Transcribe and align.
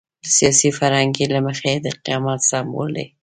د 0.23 0.25
سیاسي 0.37 0.69
فرهنګ 0.79 1.13
له 1.35 1.39
مخې 1.47 1.73
د 1.85 1.87
قیامت 2.03 2.39
سمبول 2.49 2.89
دی. 2.97 3.05